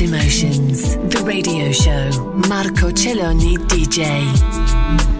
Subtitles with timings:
[0.00, 2.10] Emotions, the radio show.
[2.48, 5.19] Marco Celloni DJ.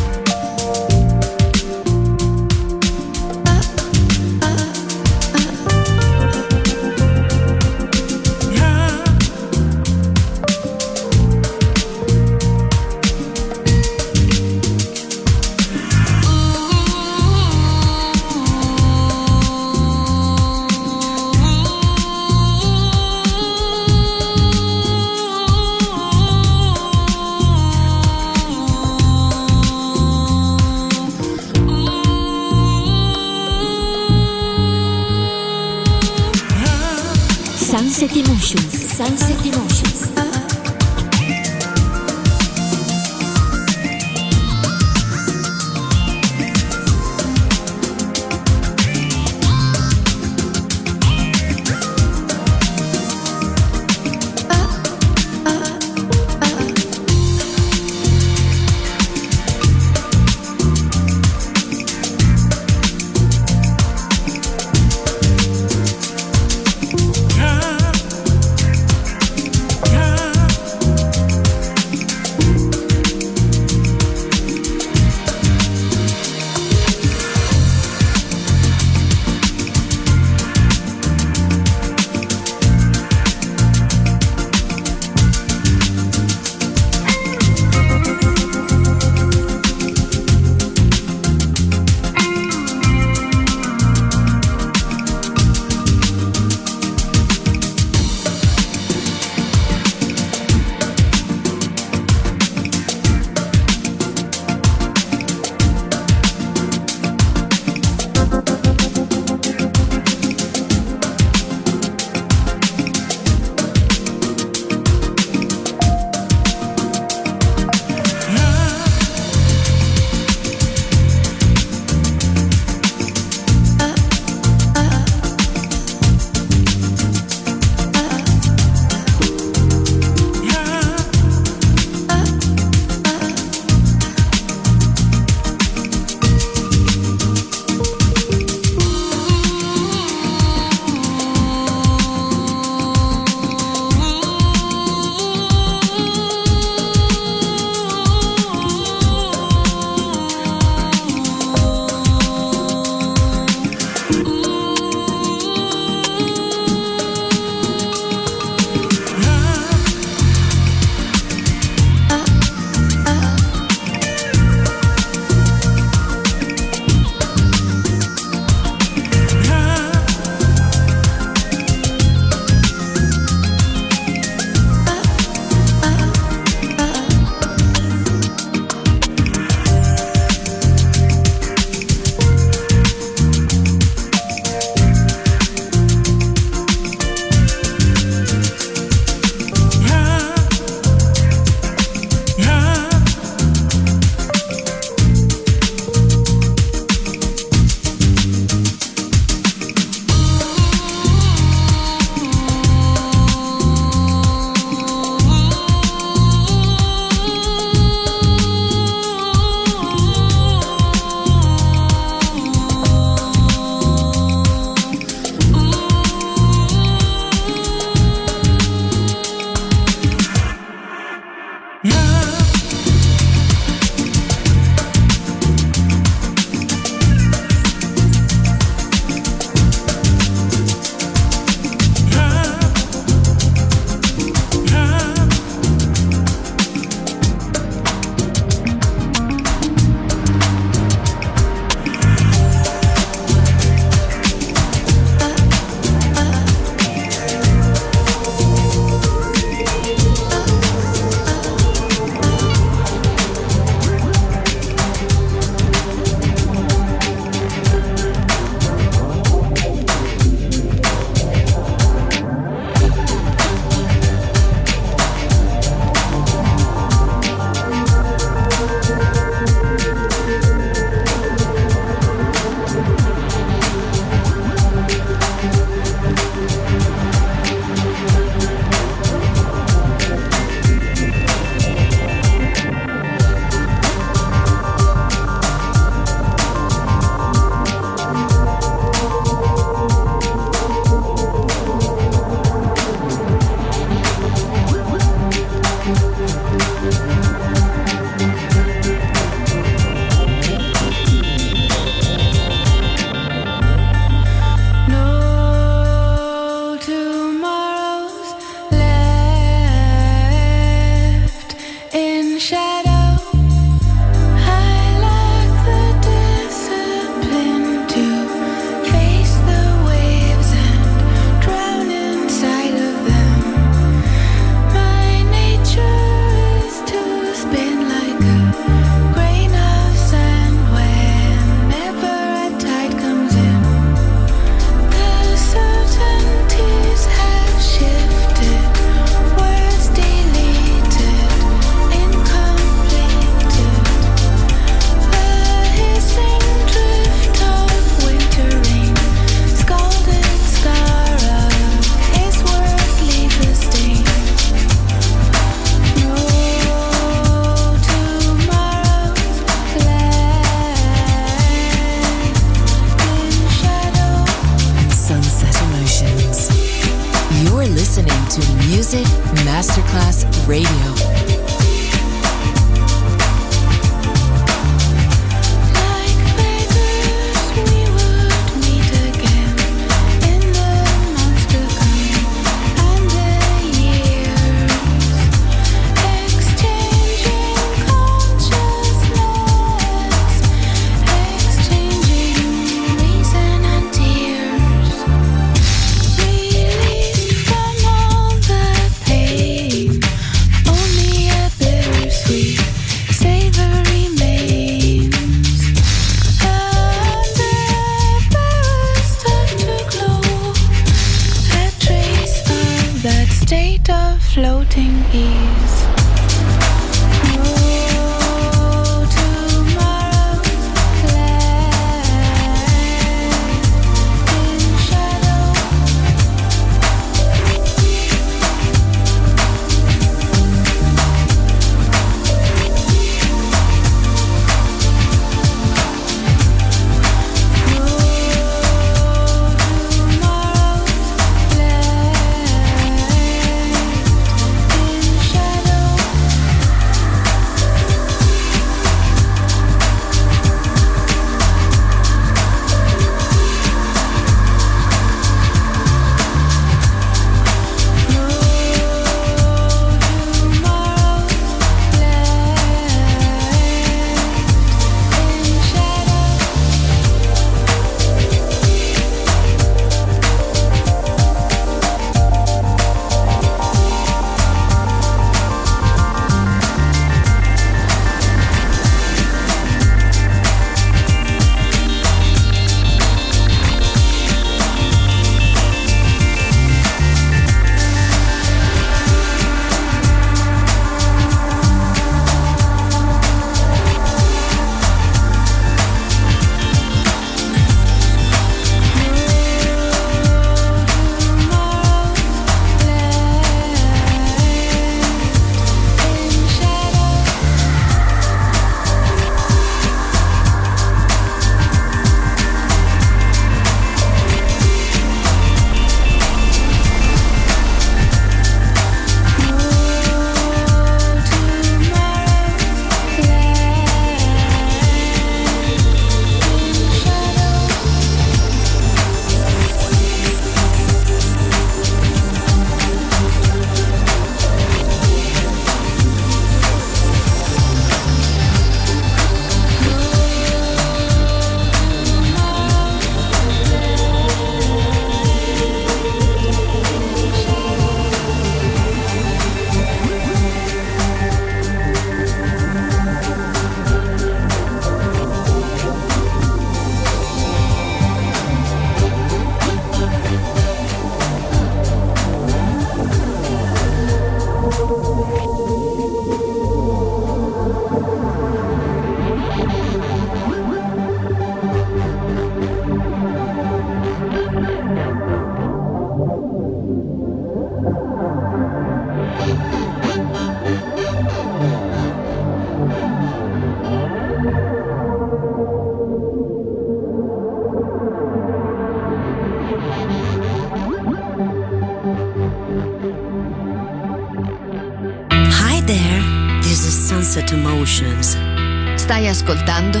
[598.94, 600.00] Stai ascoltando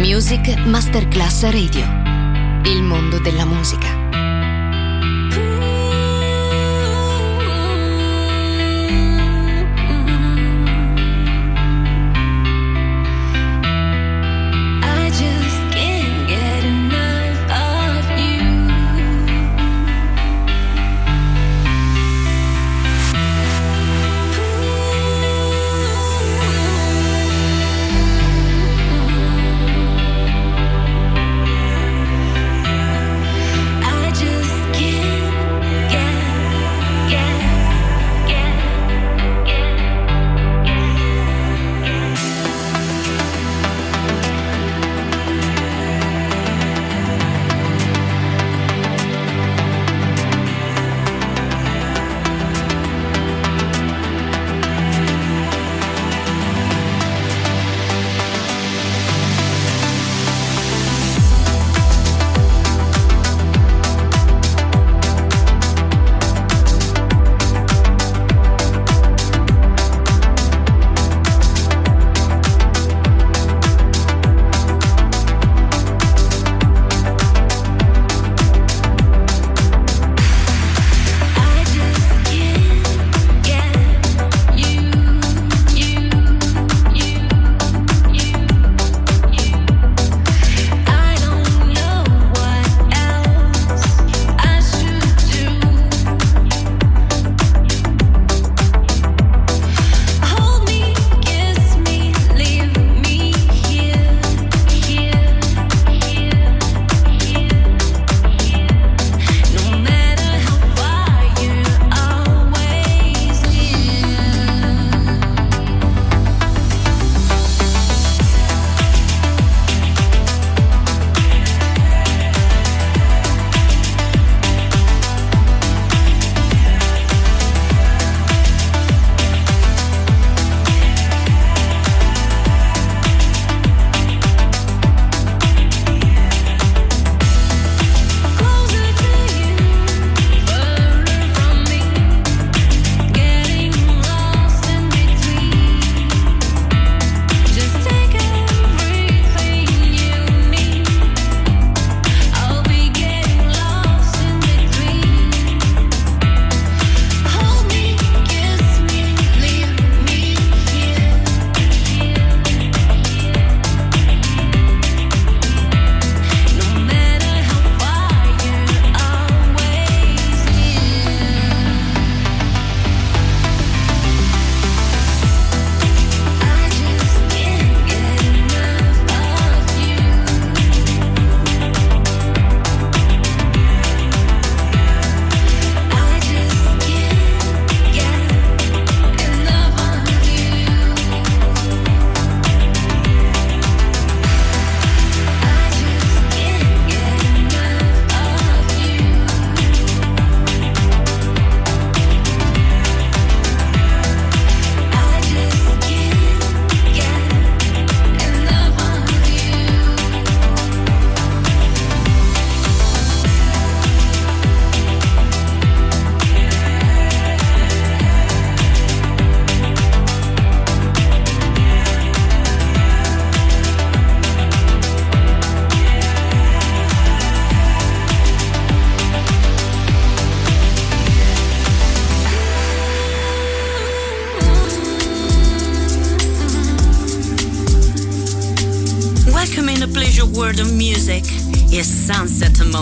[0.00, 1.84] Music Masterclass Radio.
[2.64, 4.01] Il mondo della musica.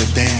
[0.00, 0.39] Was just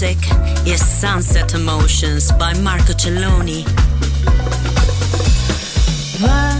[0.00, 0.30] music
[0.66, 3.66] is Sunset Emotions by Marco Celloni.
[6.18, 6.58] Vai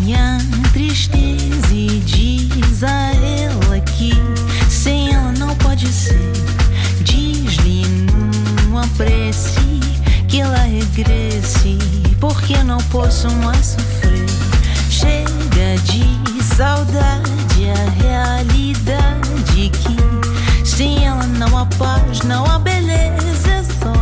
[0.00, 0.38] minha
[0.72, 4.10] tristeza e diz a ela que
[4.68, 6.32] sem ela não pode ser.
[7.02, 7.86] Diz-lhe
[8.64, 9.60] numa prece
[10.26, 11.78] que ela regresse,
[12.18, 14.26] porque não posso mais sofrer.
[14.90, 19.29] Chega de saudade, a realidade
[20.80, 23.92] sem ela não há paz, não há beleza, é só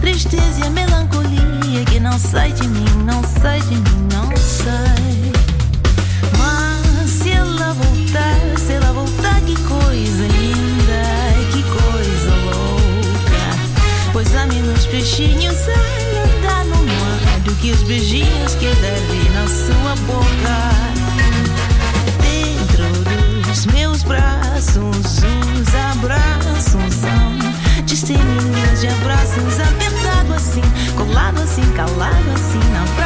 [0.00, 5.32] tristeza e melancolia que não sai de mim, não sai de mim, não sai.
[6.38, 11.02] Mas se ela voltar, se ela voltar, que coisa linda,
[11.52, 13.44] que coisa louca.
[14.10, 19.30] Pois a mim meus peixinhos ela dá no mar do que os beijinhos que dei
[19.34, 20.56] na sua boca.
[22.22, 25.43] Dentro dos meus braços, os
[28.04, 30.60] de abraços apertado assim,
[30.94, 33.03] colado assim, calado assim, abraços e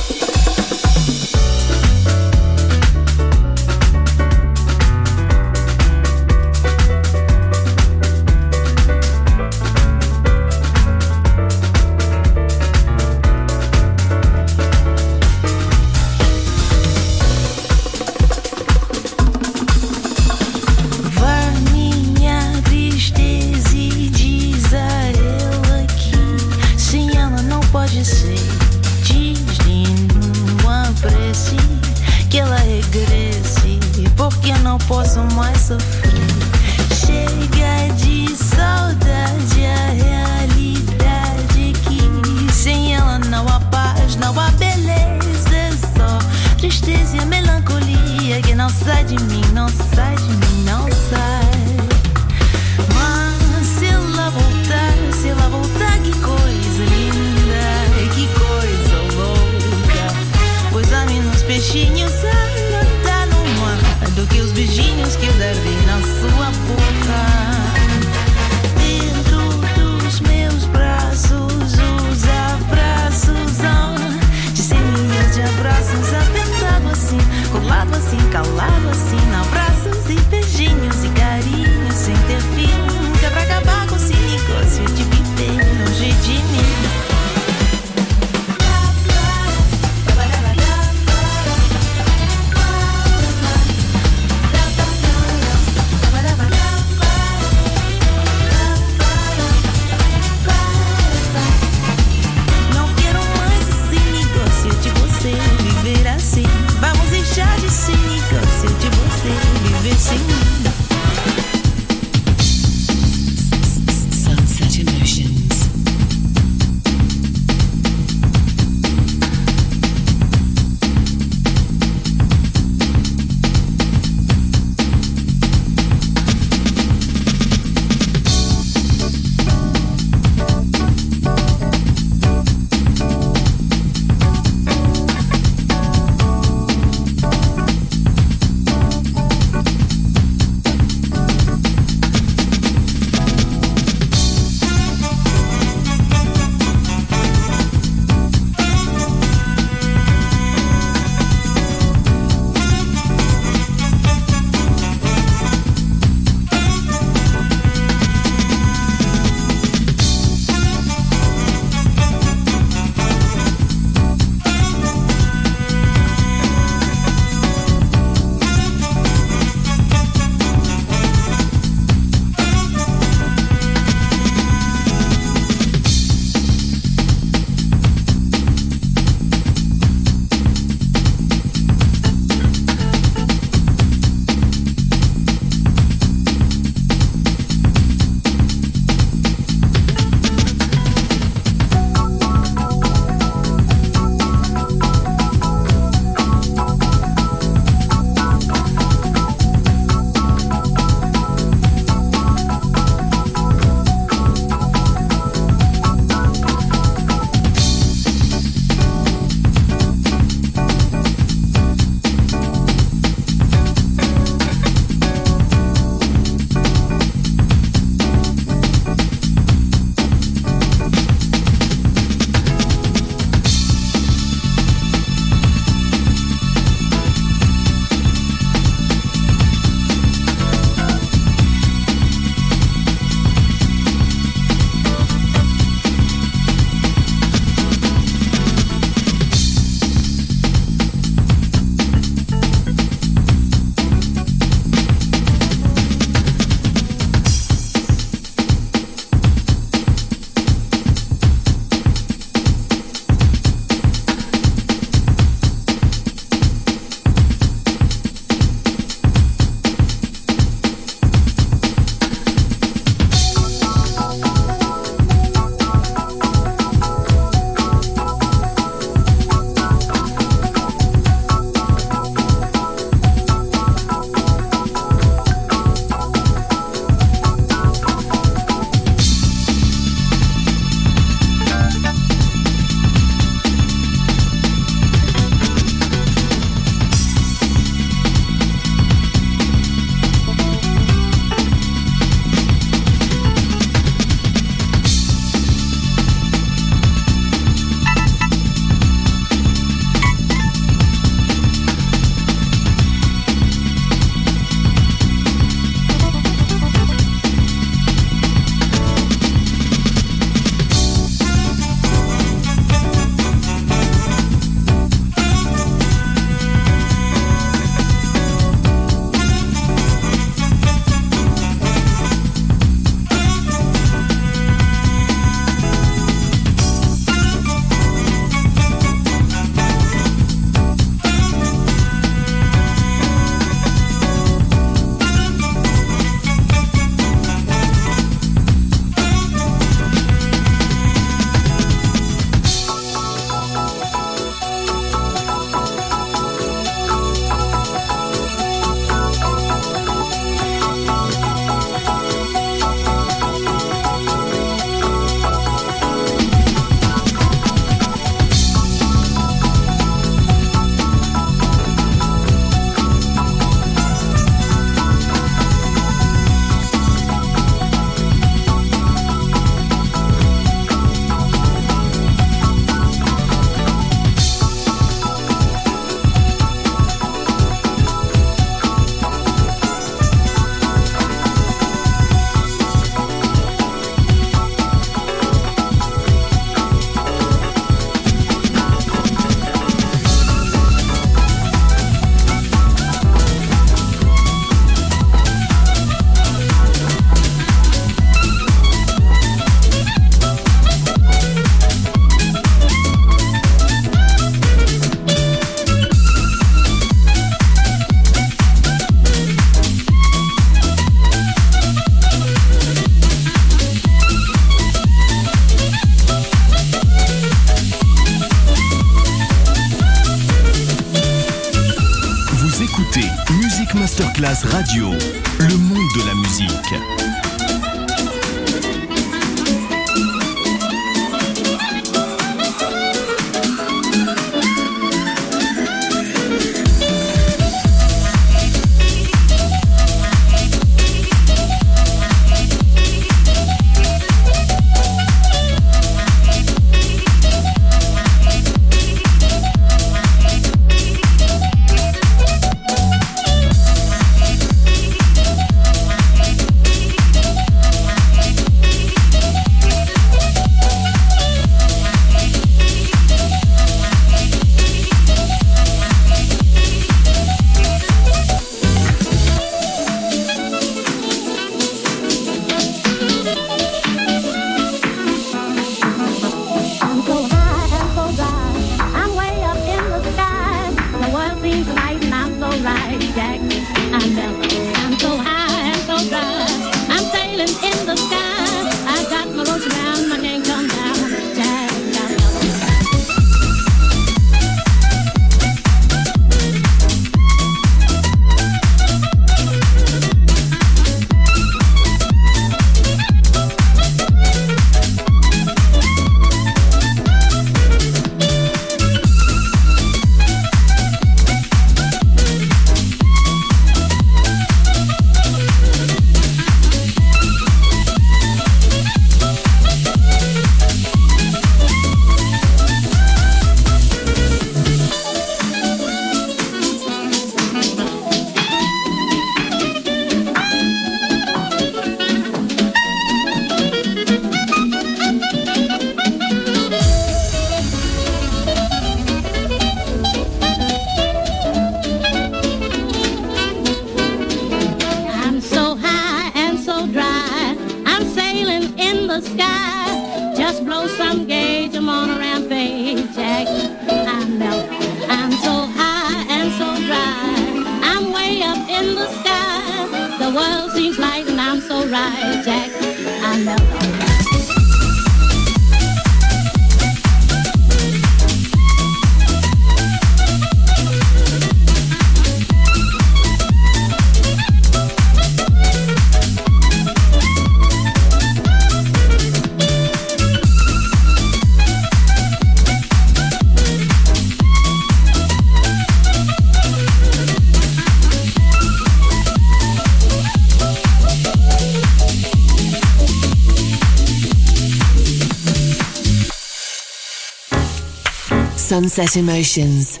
[598.90, 600.00] Sunset Emotions.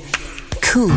[0.62, 0.90] Cool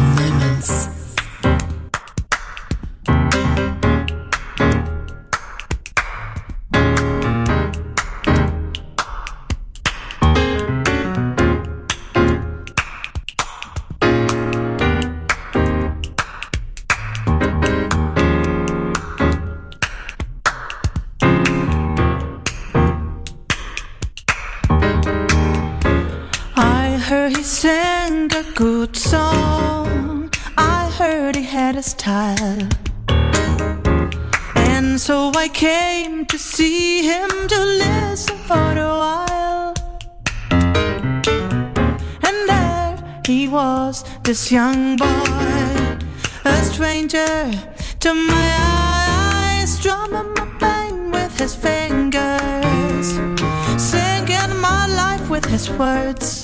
[55.33, 56.43] with his words.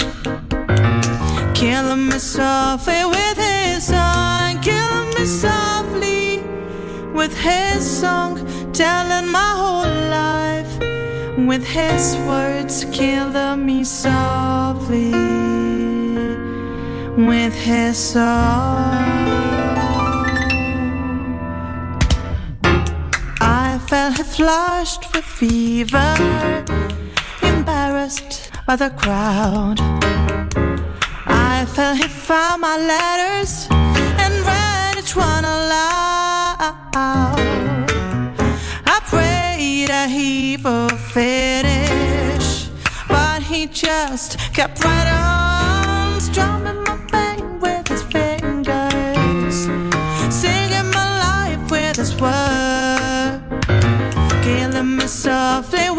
[1.53, 4.59] Kill him softly with his song.
[4.61, 6.41] Kill him softly
[7.13, 8.31] with his song.
[8.73, 10.73] Telling my whole life
[11.49, 12.85] with his words.
[12.91, 15.11] Kill me softly
[17.29, 18.89] with his song.
[23.39, 26.15] I felt flushed with fever,
[27.43, 29.79] embarrassed by the crowd.
[31.25, 36.75] I felt he found my letters and read each one aloud.
[38.93, 42.69] I prayed that he would finish,
[43.07, 49.57] but he just kept right on strumming my pain with his fingers,
[50.41, 53.41] singing my life with his words,
[54.43, 55.98] killing me softly.